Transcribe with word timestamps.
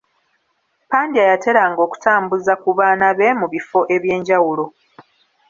Pandya 0.89 1.23
yateranga 1.31 1.79
okutambuza 1.87 2.53
ku 2.61 2.69
baana 2.77 3.07
be 3.17 3.27
mu 3.39 3.47
bifo 3.53 3.79
eby'enjawulo. 3.95 4.65